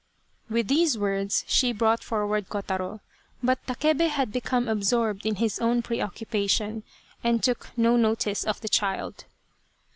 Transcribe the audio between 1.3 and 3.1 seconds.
she brought forward Kotaro,